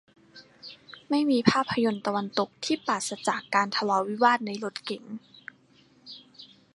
[1.09, 5.03] ไม่มีภาพยนตร์ตะวันตกที่ปราศจากการทะเลาะวิวาทในรถเก๋ง